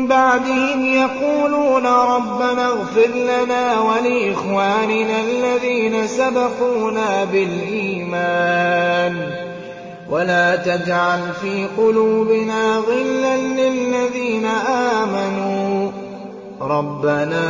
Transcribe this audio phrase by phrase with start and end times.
[0.07, 9.45] بَعْدِهِمْ يَقُولُونَ رَبَّنَا اغْفِرْ لَنَا وَلِإِخْوَانِنَا الَّذِينَ سَبَقُونَا بِالْإِيمَانِ
[10.09, 14.45] وَلَا تَجْعَلْ فِي قُلُوبِنَا غِلًّا لِّلَّذِينَ
[15.03, 15.91] آمَنُوا
[16.61, 17.41] رَبَّنَا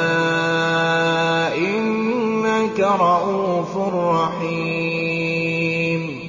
[1.57, 6.19] إِنَّكَ رَءُوفٌ رَّحِيمٌ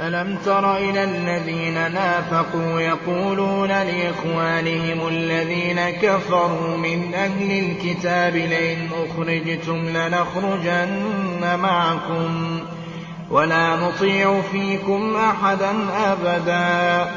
[0.00, 11.58] أَلَمْ تَرَ إِلَى الَّذِينَ نَافَقُوا يَقُولُونَ لِإِخْوَانِهِمُ الَّذِينَ كَفَرُوا مِنْ أَهْلِ الْكِتَابِ لَئِنْ أُخْرِجْتُمْ لَنَخْرُجَنَّ
[11.62, 12.58] مَعَكُمْ
[13.30, 15.72] وَلَا نُطِيعُ فِيكُمْ أَحَدًا
[16.12, 17.08] أَبَدًا ۖ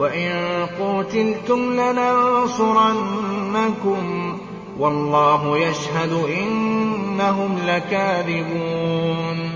[0.00, 4.36] قتلتم قُوتِلْتُمْ لَنَنصُرَنَّكُمْ ۖ
[4.78, 9.50] وَاللَّهُ يَشْهَدُ إِنَّهُمْ لَكَاذِبُونَ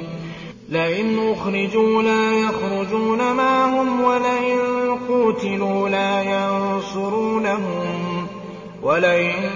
[0.69, 8.27] لَئِنْ أُخْرِجُوا لَا يَخْرُجُونَ مَعَهُمْ قتلوا قُوتِلُوا لَا يَنصُرُونَهُمْ
[8.83, 9.53] وَلَئِن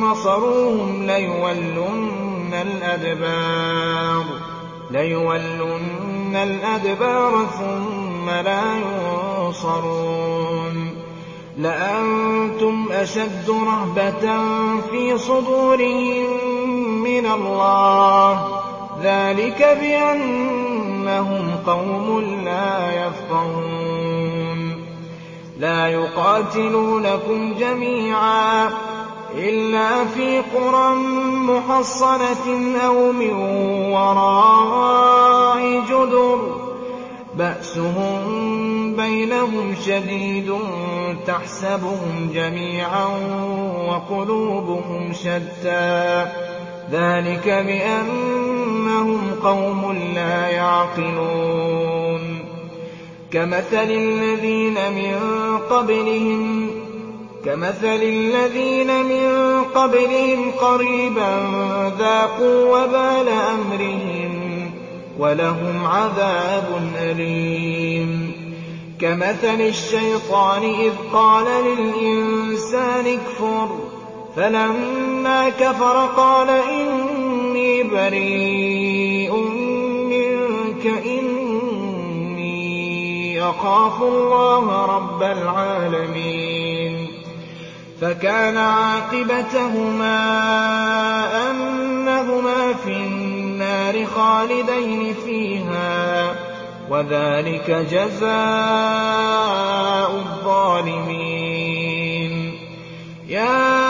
[0.00, 4.24] نَّصَرُوهُمْ لَيُوَلُّنَّ الْأَدْبَارَ
[4.90, 8.62] لَيُوَلُّنَّ الْأَدْبَارَ ثُمَّ لَا
[9.46, 10.90] يُنصَرُونَ
[11.58, 14.26] لَأَنتُمْ أَشَدُّ رَهْبَةً
[14.90, 18.60] فِي صُدُورِهِم مِّنَ اللَّهِ ۚ
[19.02, 24.84] ذَٰلِكَ بِأَنَّهُمْ قَوْمٌ لَّا يَفْقَهُونَ
[25.58, 28.70] لَا يُقَاتِلُونَكُمْ جَمِيعًا
[29.38, 30.94] إِلَّا فِي قُرًى
[31.46, 33.30] مُّحَصَّنَةٍ أَوْ مِن
[33.92, 38.22] وَرَاءِ جُدُرٍ ۚ بَأْسُهُم
[38.96, 40.56] بَيْنَهُمْ شَدِيدٌ ۚ
[41.26, 43.06] تَحْسَبُهُمْ جَمِيعًا
[43.88, 46.30] وَقُلُوبُهُمْ شَتَّىٰ ۚ
[46.92, 52.20] ذَٰلِكَ بِأَنَّهُمْ قَوْمٌ لَّا يَعْقِلُونَ
[53.32, 55.16] كَمَثَلِ الَّذِينَ مِن
[55.70, 56.69] قَبْلِهِمْ
[57.44, 61.36] كَمَثَلِ الَّذِينَ مِن قَبْلِهِمْ قَرِيبًا
[61.98, 64.40] ذَاقُوا وَبَالَ أَمْرِهِمْ
[65.18, 68.32] وَلَهُمْ عَذَابٌ أَلِيمٌ
[69.00, 73.78] كَمَثَلِ الشَّيْطَانِ إِذْ قَالَ لِلْإِنسَانِ اكْفُرْ
[74.36, 79.36] فَلَمَّا كَفَرَ قَالَ إِنِّي بَرِيءٌ
[80.12, 86.39] مِّنكَ إِنِّي أَخَافُ اللَّهَ رَبَّ الْعَالَمِينَ
[88.00, 90.16] فَكَانَ عَاقِبَتَهُمَا
[91.50, 96.36] أَنَّهُمَا فِي النَّارِ خَالِدَيْنِ فِيهَا ۚ
[96.90, 102.54] وَذَٰلِكَ جَزَاءُ الظَّالِمِينَ
[103.28, 103.82] يَا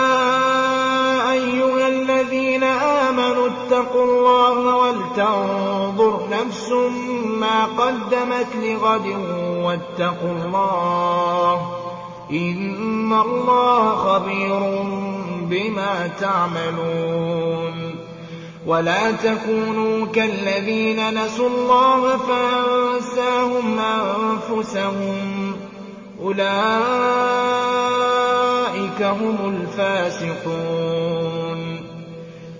[1.32, 2.64] أَيُّهَا الَّذِينَ
[3.08, 6.70] آمَنُوا اتَّقُوا اللَّهَ وَلْتَنظُرْ نَفْسٌ
[7.40, 9.08] مَّا قَدَّمَتْ لِغَدٍ ۖ
[9.64, 11.79] وَاتَّقُوا اللَّهَ
[12.30, 14.60] ۚ إِنَّ اللَّهَ خَبِيرٌ
[15.50, 17.94] بِمَا تَعْمَلُونَ
[18.66, 25.16] وَلَا تَكُونُوا كَالَّذِينَ نَسُوا اللَّهَ فَأَنسَاهُمْ أَنفُسَهُمْ
[25.52, 25.56] ۚ
[26.20, 31.80] أُولَٰئِكَ هُمُ الْفَاسِقُونَ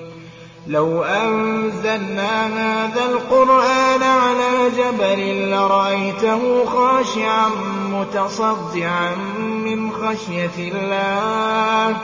[0.66, 7.48] لَوْ أَنزَلْنَا هَٰذَا الْقُرْآنَ عَلَىٰ جَبَلٍ لَّرَأَيْتَهُ خَاشِعًا
[7.90, 11.96] مُّتَصَدِّعًا مِّنْ خَشْيَةِ اللَّهِ ۚ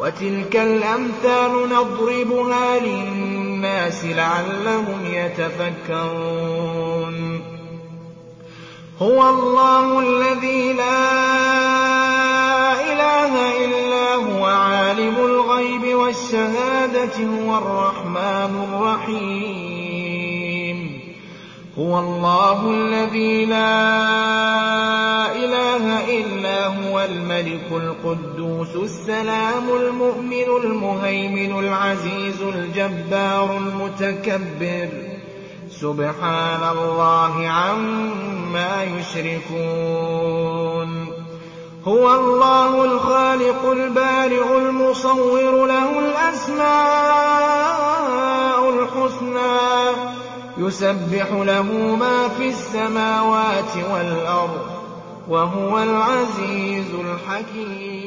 [0.00, 6.97] وَتِلْكَ الْأَمْثَالُ نَضْرِبُهَا لِلنَّاسِ لَعَلَّهُمْ يَتَفَكَّرُونَ
[9.02, 11.28] هُوَ اللَّهُ الَّذِي لَا
[12.92, 13.34] إِلَٰهَ
[13.64, 20.98] إِلَّا هُوَ عَالِمُ الْغَيْبِ وَالشَّهَادَةِ هُوَ الرَّحْمَٰنُ الرَّحِيمُ
[21.78, 23.98] هُوَ اللَّهُ الَّذِي لَا
[25.46, 35.07] إِلَٰهَ إِلَّا هُوَ الْمَلِكُ الْقُدُّوسُ السَّلَامُ الْمُؤْمِنُ الْمُهَيْمِنُ الْعَزِيزُ الْجَبَّارُ الْمُتَكَبِّرُ
[35.80, 40.88] سُبْحَانَ اللَّهِ عَمَّا يُشْرِكُونَ
[41.86, 49.98] هُوَ اللَّهُ الْخَالِقُ الْبَارِئُ الْمُصَوِّرُ ۖ لَهُ الْأَسْمَاءُ الْحُسْنَىٰ ۚ
[50.58, 54.66] يُسَبِّحُ لَهُ مَا فِي السَّمَاوَاتِ وَالْأَرْضِ ۖ
[55.30, 57.97] وَهُوَ الْعَزِيزُ الْحَكِيمُ